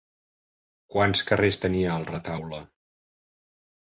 Quants 0.95 1.19
carrers 1.31 1.59
tenia 1.65 1.91
el 1.97 2.07
retaule? 2.13 2.63